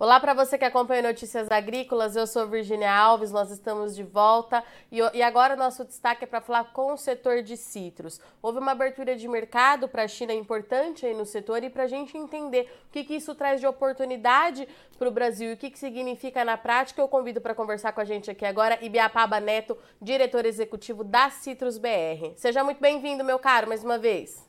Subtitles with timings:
[0.00, 4.62] Olá para você que acompanha Notícias Agrícolas, eu sou Virginia Alves, nós estamos de volta
[4.92, 8.20] e, e agora o nosso destaque é para falar com o setor de citros.
[8.40, 11.86] Houve uma abertura de mercado para a China importante aí no setor e para a
[11.88, 15.68] gente entender o que, que isso traz de oportunidade para o Brasil e o que,
[15.68, 19.76] que significa na prática, eu convido para conversar com a gente aqui agora Ibiapaba Neto,
[20.00, 22.36] diretor executivo da Citrus BR.
[22.36, 24.48] Seja muito bem-vindo, meu caro, mais uma vez.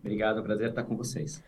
[0.00, 1.42] Obrigado, é prazer estar com vocês.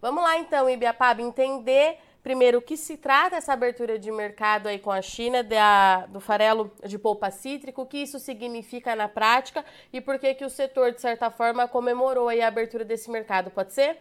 [0.00, 4.78] Vamos lá então, Ibiapaba, entender Primeiro, o que se trata essa abertura de mercado aí
[4.78, 9.64] com a China da, do farelo de polpa cítrico, o que isso significa na prática
[9.90, 13.50] e por que, que o setor, de certa forma, comemorou aí a abertura desse mercado,
[13.50, 13.96] pode ser?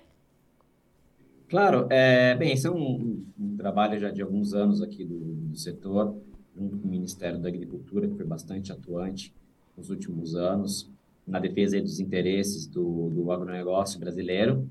[1.47, 5.57] Claro, é, bem, esse é um, um, trabalho já de alguns anos aqui do, do,
[5.57, 6.13] setor,
[6.53, 9.33] junto com o Ministério da Agricultura, que foi bastante atuante
[9.77, 10.91] nos últimos anos,
[11.25, 14.69] na defesa dos interesses do, do agronegócio brasileiro,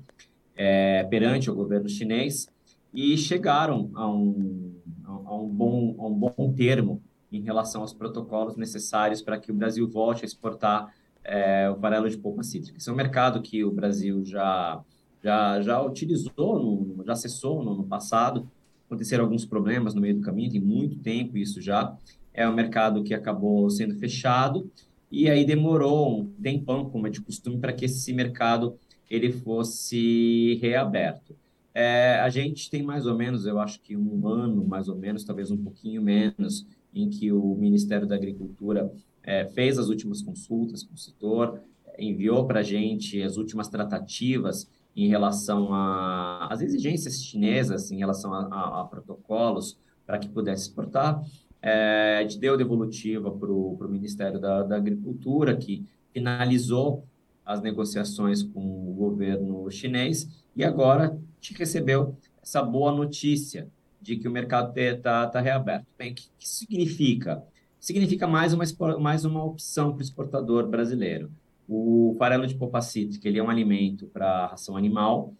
[0.55, 2.55] é, perante o governo chinês,
[2.93, 4.73] e chegaram a um,
[5.05, 9.55] a um, bom, a um bom termo em relação aos protocolos necessários para que o
[9.55, 10.93] Brasil volte a exportar
[11.23, 12.77] é, o farelo de polpa cítrica.
[12.77, 14.81] Esse é um mercado que o Brasil já,
[15.21, 18.49] já, já utilizou, no, já acessou no, no passado.
[18.85, 21.95] Aconteceram alguns problemas no meio do caminho, tem muito tempo isso já.
[22.33, 24.71] É um mercado que acabou sendo fechado
[25.11, 28.77] e aí demorou um tempão, como é de costume, para que esse mercado
[29.09, 31.35] ele fosse reaberto.
[31.79, 35.23] É, a gente tem mais ou menos, eu acho que um ano, mais ou menos,
[35.23, 40.81] talvez um pouquinho menos, em que o Ministério da Agricultura é, fez as últimas consultas
[40.81, 41.61] com o setor,
[41.99, 48.47] enviou para a gente as últimas tratativas em relação às exigências chinesas, em relação a,
[48.47, 51.23] a, a protocolos para que pudesse exportar.
[51.61, 57.03] É, a gente deu devolutiva para o Ministério da, da Agricultura, que finalizou
[57.45, 63.69] as negociações com o governo chinês e agora te recebeu essa boa notícia
[64.01, 65.85] de que o mercado está tá reaberto.
[65.97, 67.43] Bem, o que, que significa?
[67.79, 68.65] Significa mais uma,
[68.99, 71.31] mais uma opção para o exportador brasileiro.
[71.67, 75.33] O farelo de polpa cítrica, ele é um alimento para ração animal.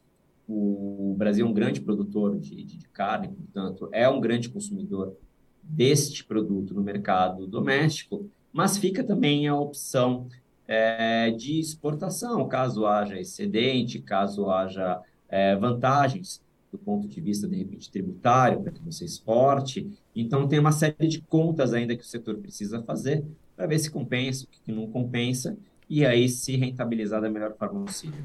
[0.47, 5.15] O Brasil é um grande produtor de, de, de carne, portanto, é um grande consumidor
[5.61, 10.27] deste produto no mercado doméstico, mas fica também a opção
[10.67, 17.55] é, de exportação, caso haja excedente, caso haja é, vantagens do ponto de vista, de
[17.55, 19.89] repente, tributário, para que você exporte.
[20.15, 23.23] Então, tem uma série de contas ainda que o setor precisa fazer
[23.55, 25.57] para ver se compensa, o que não compensa,
[25.89, 28.23] e aí se rentabilizar da melhor forma possível.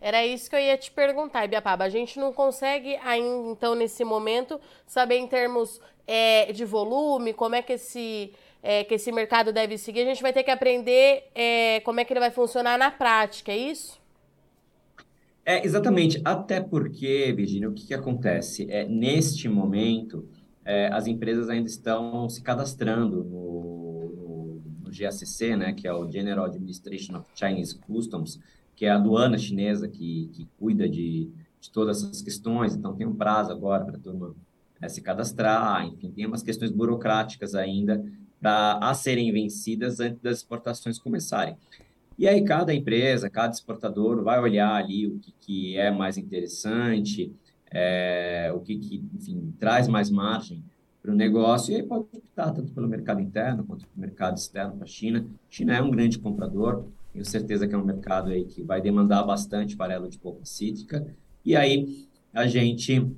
[0.00, 1.84] Era isso que eu ia te perguntar, Ibiapaba.
[1.84, 7.54] A gente não consegue ainda, então, nesse momento, saber em termos é, de volume, como
[7.54, 11.30] é que esse é, que esse mercado deve seguir, a gente vai ter que aprender
[11.34, 13.99] é, como é que ele vai funcionar na prática, é isso?
[15.44, 16.20] É, exatamente.
[16.24, 18.70] Até porque, Virginia, o que, que acontece?
[18.70, 20.28] É, neste momento,
[20.64, 26.10] é, as empresas ainda estão se cadastrando no, no, no, GACC, né, que é o
[26.10, 28.38] General Administration of Chinese Customs,
[28.76, 31.30] que é a aduana chinesa que, que cuida de,
[31.60, 32.74] de todas essas questões.
[32.74, 34.34] Então, tem um prazo agora para a turma
[34.80, 38.02] é, se cadastrar, enfim, tem umas questões burocráticas ainda
[38.42, 41.56] a serem vencidas antes das exportações começarem.
[42.20, 47.34] E aí cada empresa, cada exportador vai olhar ali o que, que é mais interessante,
[47.70, 50.62] é, o que, que, enfim, traz mais margem
[51.00, 54.74] para o negócio, e aí pode optar tanto pelo mercado interno quanto pelo mercado externo
[54.74, 55.26] para a China.
[55.48, 58.82] A China é um grande comprador, tenho certeza que é um mercado aí que vai
[58.82, 61.06] demandar bastante farelo de polpa cítrica,
[61.42, 63.10] e aí a gente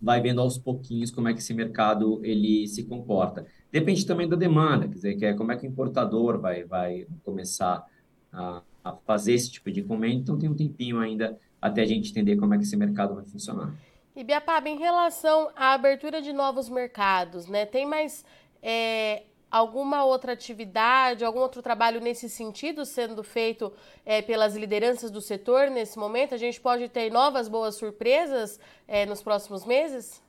[0.00, 3.44] vai vendo aos pouquinhos como é que esse mercado ele se comporta.
[3.72, 7.04] Depende também da demanda, quer dizer, que é como é que o importador vai, vai
[7.24, 7.84] começar a,
[8.32, 8.62] a
[9.06, 12.54] fazer esse tipo de encomenda, então tem um tempinho ainda até a gente entender como
[12.54, 13.74] é que esse mercado vai funcionar.
[14.14, 18.24] E Biapaba, em relação à abertura de novos mercados, né, tem mais
[18.62, 23.72] é, alguma outra atividade, algum outro trabalho nesse sentido sendo feito
[24.04, 26.34] é, pelas lideranças do setor nesse momento?
[26.34, 30.22] A gente pode ter novas boas surpresas é, nos próximos meses?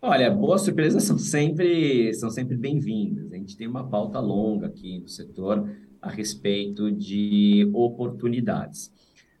[0.00, 3.32] Olha, boas surpresas são sempre, são sempre bem-vindas.
[3.32, 5.68] A gente tem uma pauta longa aqui no setor
[6.00, 8.92] a respeito de oportunidades.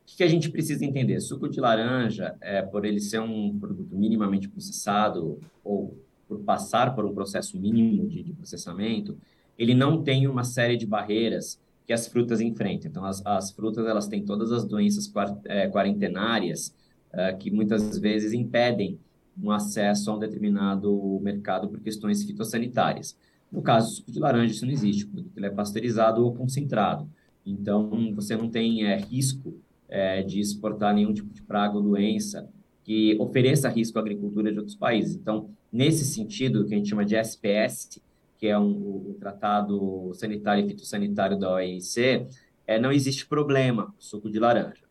[0.02, 1.20] O que a gente precisa entender?
[1.20, 5.96] Suco de laranja, é, por ele ser um produto minimamente processado ou
[6.26, 9.16] por passar por um processo mínimo de, de processamento,
[9.56, 12.90] ele não tem uma série de barreiras que as frutas enfrentam.
[12.90, 15.10] Então, as, as frutas elas têm todas as doenças
[15.46, 16.74] é, quarentenárias
[17.12, 18.98] é, que muitas vezes impedem
[19.42, 23.16] um acesso a um determinado mercado por questões fitossanitárias.
[23.50, 27.08] No caso suco de laranja, isso não existe, produto ele é pasteurizado ou concentrado.
[27.44, 29.54] Então, você não tem é, risco
[29.88, 32.48] é, de exportar nenhum tipo de praga ou doença
[32.84, 35.14] que ofereça risco à agricultura de outros países.
[35.14, 38.00] Então, nesse sentido, que a gente chama de SPS,
[38.38, 42.26] que é um, o Tratado Sanitário e Fitossanitário da OMC,
[42.66, 44.84] é, não existe problema com suco de laranja.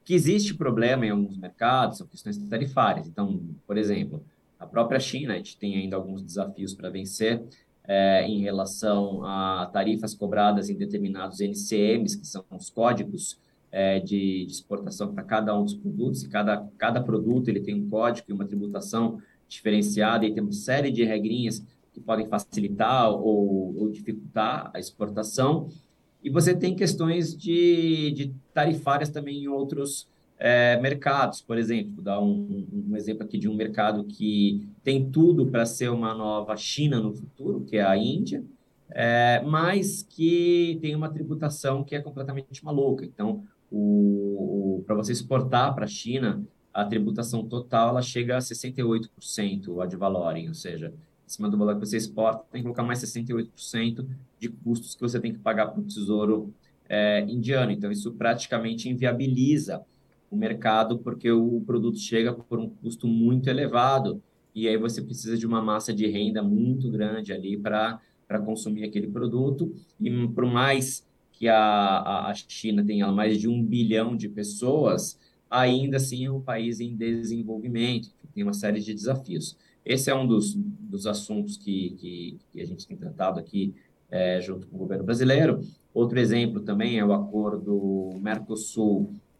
[0.00, 3.06] O que existe problema em alguns mercados são questões tarifárias.
[3.08, 4.24] Então, por exemplo,
[4.58, 7.44] a própria China, a gente tem ainda alguns desafios para vencer
[7.88, 13.38] é, em relação a tarifas cobradas em determinados NCMs, que são os códigos
[13.70, 17.74] é, de, de, exportação para cada um dos produtos, e cada, cada produto ele tem
[17.74, 23.10] um código e uma tributação diferenciada, e tem uma série de regrinhas que podem facilitar
[23.10, 25.68] ou, ou dificultar a exportação.
[26.22, 32.04] E você tem questões de, de tarifárias também em outros é, mercados, por exemplo, vou
[32.04, 36.56] dar um, um, exemplo aqui de um mercado que tem tudo para ser uma nova
[36.56, 38.44] China no futuro, que é a Índia,
[38.90, 43.04] é, mas que tem uma tributação que é completamente maluca.
[43.04, 48.40] Então, o, o para você exportar para a China, a tributação total ela chega a
[48.40, 50.92] 68% ad valorem, ou seja,
[51.26, 54.06] em cima do valor que você exporta, tem que colocar mais 68%
[54.38, 56.52] de custos que você tem que pagar para o tesouro
[56.88, 57.72] é, indiano.
[57.72, 59.82] Então, isso praticamente inviabiliza
[60.30, 64.22] o mercado, porque o produto chega por um custo muito elevado,
[64.54, 68.00] e aí você precisa de uma massa de renda muito grande ali para
[68.44, 74.16] consumir aquele produto, e por mais que a, a China tenha mais de um bilhão
[74.16, 75.18] de pessoas,
[75.50, 79.56] ainda assim é um país em desenvolvimento, tem uma série de desafios.
[79.84, 83.74] Esse é um dos, dos assuntos que, que, que a gente tem tratado aqui
[84.10, 85.60] é, junto com o governo brasileiro.
[85.94, 88.10] Outro exemplo também é o acordo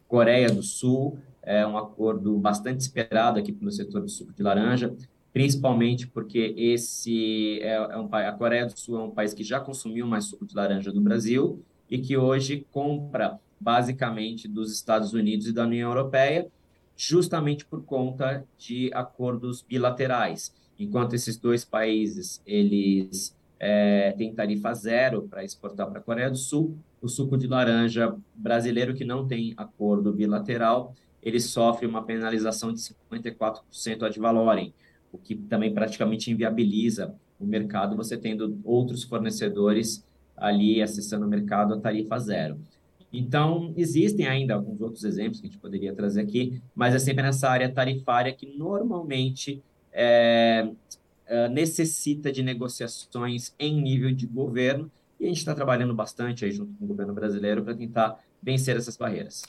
[0.07, 4.95] Mercosul-Coreia do Sul, é um acordo bastante esperado aqui pelo setor do suco de laranja,
[5.31, 9.59] principalmente porque esse é, é um, a Coreia do Sul é um país que já
[9.59, 15.47] consumiu mais suco de laranja do Brasil e que hoje compra basicamente dos Estados Unidos
[15.47, 16.47] e da União Europeia,
[16.95, 20.53] justamente por conta de acordos bilaterais.
[20.79, 26.37] Enquanto esses dois países eles é, têm tarifa zero para exportar para a Coreia do
[26.37, 32.71] Sul, o suco de laranja brasileiro que não tem acordo bilateral, ele sofre uma penalização
[32.71, 34.73] de 54% ad valorem,
[35.11, 40.03] o que também praticamente inviabiliza o mercado, você tendo outros fornecedores
[40.35, 42.59] ali acessando o mercado a tarifa zero.
[43.11, 47.23] Então, existem ainda alguns outros exemplos que a gente poderia trazer aqui, mas é sempre
[47.23, 50.69] nessa área tarifária que normalmente é,
[51.27, 56.51] é, necessita de negociações em nível de governo, e a gente está trabalhando bastante aí
[56.51, 59.43] junto com o governo brasileiro para tentar vencer essas barreiras.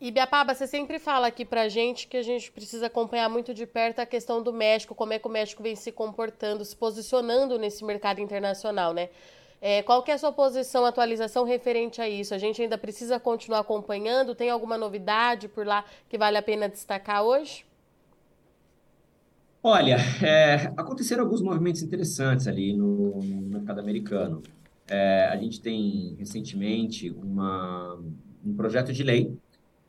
[0.00, 3.54] E Biapaba, você sempre fala aqui para a gente que a gente precisa acompanhar muito
[3.54, 6.74] de perto a questão do México, como é que o México vem se comportando, se
[6.74, 9.08] posicionando nesse mercado internacional, né?
[9.60, 12.34] É, qual que é a sua posição, atualização referente a isso?
[12.34, 14.34] A gente ainda precisa continuar acompanhando?
[14.34, 17.64] Tem alguma novidade por lá que vale a pena destacar hoje?
[19.66, 24.42] Olha, é, aconteceram alguns movimentos interessantes ali no, no mercado americano.
[24.86, 27.98] É, a gente tem recentemente uma,
[28.44, 29.34] um projeto de lei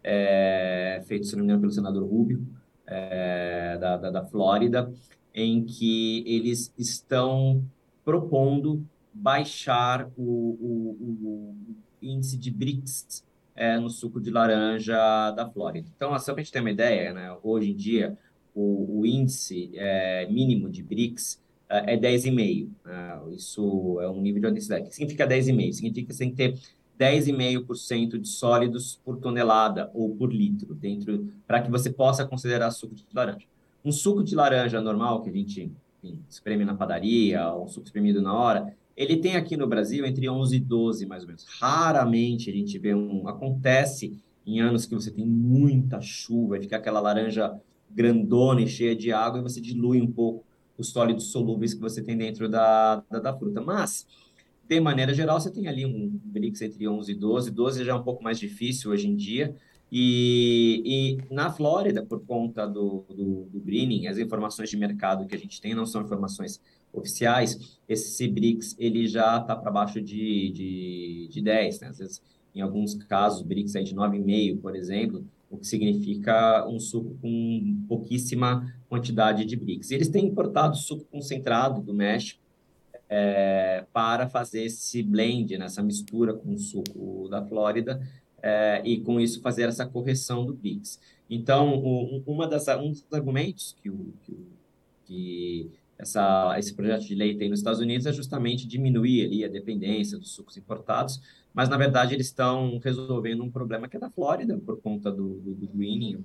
[0.02, 2.48] é, feito, se não me engano, pelo senador Rubio,
[2.88, 4.94] é, da, da, da Flórida,
[5.34, 7.62] em que eles estão
[8.06, 8.82] propondo
[9.14, 11.56] baixar o, o, o
[12.02, 15.90] índice de BRICS é, no suco de laranja da Flórida.
[15.94, 18.18] Então, só para a gente ter uma ideia, né, hoje em dia,
[18.56, 22.70] o, o índice é, mínimo de BRICS é, é 10,5.
[22.86, 23.22] Né?
[23.36, 24.86] Isso é um nível de intensidade.
[24.86, 25.74] O que significa 10,5?
[25.74, 26.58] Significa que você tem que ter
[27.00, 32.96] 10,5% de sólidos por tonelada ou por litro dentro para que você possa considerar suco
[32.96, 33.46] de laranja.
[33.84, 35.72] Um suco de laranja normal que a gente
[36.02, 40.06] enfim, espreme na padaria, ou um suco espremido na hora, ele tem aqui no Brasil
[40.06, 41.44] entre 11 e 12, mais ou menos.
[41.60, 43.28] Raramente a gente vê um.
[43.28, 47.60] Acontece em anos que você tem muita chuva, fica aquela laranja
[47.90, 50.46] grandona e cheia de água, e você dilui um pouco
[50.78, 53.62] os sólidos solúveis que você tem dentro da, da, da fruta.
[53.62, 54.06] Mas,
[54.68, 57.52] de maneira geral, você tem ali um BRICS entre 11 e 12.
[57.52, 59.56] 12 já é um pouco mais difícil hoje em dia.
[59.92, 60.82] E,
[61.30, 65.38] e na Flórida, por conta do, do, do greening, as informações de mercado que a
[65.38, 66.60] gente tem não são informações
[66.92, 71.88] oficiais, esse CBRICS ele já está para baixo de, de, de 10, né?
[71.90, 72.22] Às vezes,
[72.54, 77.84] em alguns casos, BRICS é de 9,5, por exemplo, o que significa um suco com
[77.88, 79.92] pouquíssima quantidade de BRICS.
[79.92, 82.42] eles têm importado suco concentrado do México
[83.10, 88.02] é, para fazer esse blend, né, essa mistura com o suco da Flórida,
[88.42, 91.00] é, e com isso fazer essa correção do BRICS.
[91.30, 94.38] Então, o, uma das, um dos argumentos que, o, que,
[95.06, 99.48] que essa, esse projeto de lei tem nos Estados Unidos é justamente diminuir ali a
[99.48, 101.22] dependência dos sucos importados,
[101.56, 105.36] mas na verdade eles estão resolvendo um problema que é da Flórida por conta do,
[105.40, 106.24] do, do greening,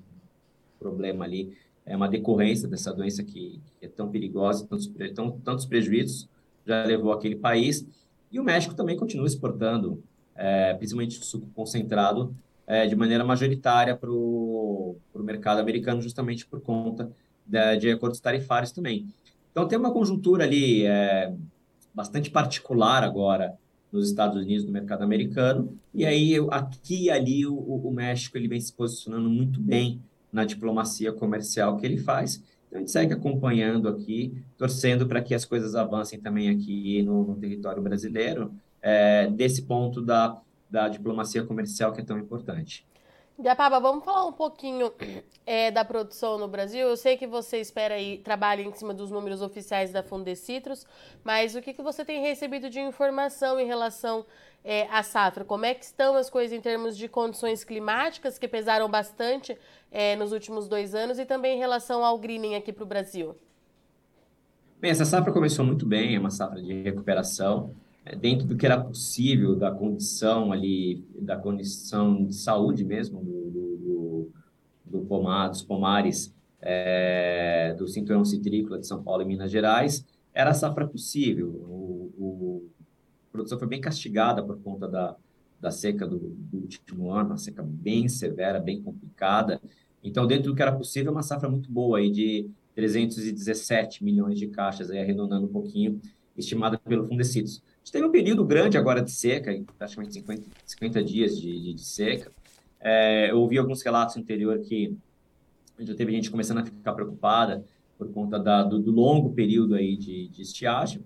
[0.78, 1.56] problema ali
[1.86, 6.28] é uma decorrência dessa doença que, que é tão perigosa, tantos, tão, tantos prejuízos
[6.66, 7.86] já levou aquele país.
[8.30, 10.02] E o México também continua exportando,
[10.36, 12.34] é, principalmente suco concentrado,
[12.66, 17.10] é, de maneira majoritária para o mercado americano, justamente por conta
[17.44, 19.08] de, de acordos tarifários também.
[19.50, 21.34] Então, tem uma conjuntura ali é,
[21.92, 23.58] bastante particular agora
[23.92, 28.48] nos Estados Unidos, no mercado americano, e aí aqui e ali o, o México ele
[28.48, 30.00] vem se posicionando muito bem
[30.32, 32.42] na diplomacia comercial que ele faz.
[32.68, 37.26] Então, a gente segue acompanhando aqui, torcendo para que as coisas avancem também aqui no,
[37.26, 42.86] no território brasileiro, é, desse ponto da, da diplomacia comercial que é tão importante.
[43.40, 44.92] Diapaba, vamos falar um pouquinho
[45.46, 46.86] é, da produção no Brasil.
[46.86, 50.86] Eu sei que você espera e trabalha em cima dos números oficiais da Fundecitrus,
[51.24, 54.26] mas o que, que você tem recebido de informação em relação
[54.62, 55.42] é, à safra?
[55.42, 59.56] Como é que estão as coisas em termos de condições climáticas, que pesaram bastante
[59.90, 63.34] é, nos últimos dois anos, e também em relação ao greening aqui para o Brasil?
[64.78, 67.74] Bem, essa safra começou muito bem, é uma safra de recuperação.
[68.04, 73.50] É, dentro do que era possível da condição ali, da condição de saúde mesmo do,
[73.50, 74.32] do,
[74.86, 80.50] do, pomar, dos pomares é, do cinturão citrícola de São Paulo e Minas Gerais, era
[80.50, 81.48] a safra possível.
[81.48, 82.68] O, o,
[83.28, 85.16] a produção foi bem castigada por conta da,
[85.60, 89.60] da seca do, do último ano, uma seca bem severa, bem complicada.
[90.02, 94.48] Então, dentro do que era possível, uma safra muito boa aí de 317 milhões de
[94.48, 96.00] caixas, aí arredondando um pouquinho,
[96.36, 101.38] estimada pelo Fundecitos gente teve um período grande agora de seca, praticamente 50, 50 dias
[101.38, 102.30] de, de, de seca.
[102.80, 104.96] É, eu ouvi alguns relatos no interior que
[105.78, 107.64] já teve gente começando a ficar preocupada
[107.98, 111.04] por conta da, do, do, longo período aí de, de estiagem,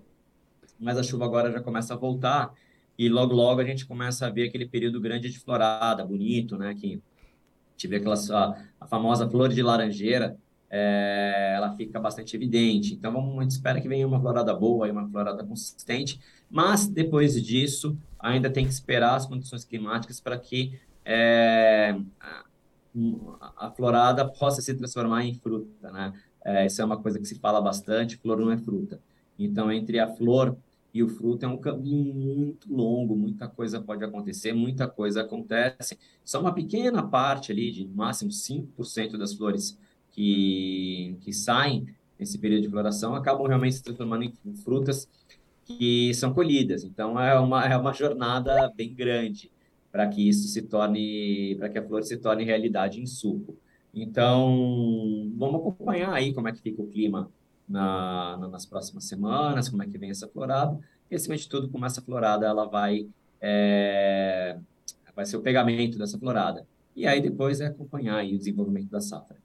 [0.78, 2.52] mas a chuva agora já começa a voltar
[2.96, 6.74] e logo, logo a gente começa a ver aquele período grande de florada, bonito, né,
[6.74, 7.02] que
[7.76, 10.36] tive aquela a, a famosa flor de laranjeira,
[10.70, 12.94] é, ela fica bastante evidente.
[12.94, 16.20] Então, vamos, a gente espera que venha uma florada boa, uma florada consistente,
[16.54, 21.98] mas depois disso, ainda tem que esperar as condições climáticas para que é,
[23.56, 26.12] a, florada possa se transformar em fruta, né?
[26.44, 29.00] É, isso é uma coisa que se fala bastante, flor não é fruta.
[29.36, 30.56] Então, entre a flor
[30.92, 35.98] e o fruto é um caminho muito longo, muita coisa pode acontecer, muita coisa acontece.
[36.24, 39.76] Só uma pequena parte ali, de máximo 5% das flores
[40.12, 45.08] que, que saem nesse período de floração acabam realmente se transformando em frutas
[45.64, 46.84] que são colhidas.
[46.84, 49.50] Então, é uma, é uma jornada bem grande
[49.90, 53.56] para que isso se torne, para que a flor se torne realidade em suco.
[53.94, 57.30] Então, vamos acompanhar aí como é que fica o clima
[57.68, 60.78] na, na, nas próximas semanas, como é que vem essa florada.
[61.10, 63.06] E, acima de tudo, como essa florada ela vai,
[63.40, 64.58] é,
[65.14, 66.66] vai ser o pegamento dessa florada.
[66.96, 69.36] E aí depois é acompanhar aí o desenvolvimento da safra.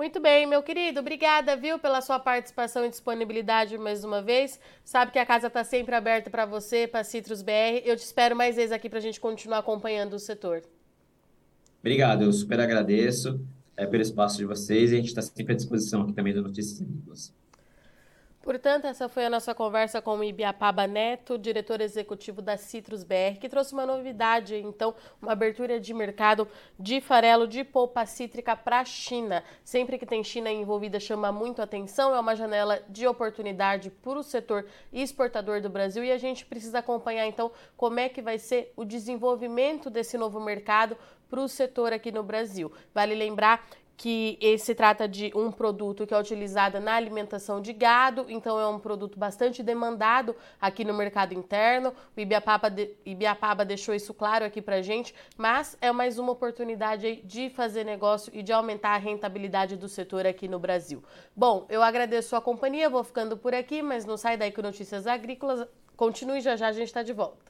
[0.00, 1.00] Muito bem, meu querido.
[1.00, 4.58] Obrigada, viu, pela sua participação e disponibilidade mais uma vez.
[4.82, 7.82] Sabe que a casa está sempre aberta para você, para Citrus BR.
[7.84, 10.62] Eu te espero mais vezes aqui para a gente continuar acompanhando o setor.
[11.80, 13.44] Obrigado, eu super agradeço
[13.76, 16.40] é, pelo espaço de vocês e a gente está sempre à disposição aqui também do
[16.40, 17.34] Notícias Agrícolas.
[18.42, 23.38] Portanto, essa foi a nossa conversa com o Ibiapaba Neto, diretor executivo da Citrus BR,
[23.38, 28.80] que trouxe uma novidade, então, uma abertura de mercado de farelo de polpa cítrica para
[28.80, 29.44] a China.
[29.62, 34.22] Sempre que tem China envolvida, chama muito atenção, é uma janela de oportunidade para o
[34.22, 38.72] setor exportador do Brasil e a gente precisa acompanhar, então, como é que vai ser
[38.74, 40.96] o desenvolvimento desse novo mercado
[41.28, 42.72] para o setor aqui no Brasil.
[42.92, 43.64] Vale lembrar
[44.00, 48.66] que se trata de um produto que é utilizado na alimentação de gado, então é
[48.66, 51.92] um produto bastante demandado aqui no mercado interno.
[52.16, 57.16] O Ibiapaba, de, Ibiapaba deixou isso claro aqui pra gente, mas é mais uma oportunidade
[57.26, 61.04] de fazer negócio e de aumentar a rentabilidade do setor aqui no Brasil.
[61.36, 65.06] Bom, eu agradeço a companhia, vou ficando por aqui, mas não sai daí com Notícias
[65.06, 65.68] Agrícolas.
[65.94, 67.49] Continue já já, a gente está de volta.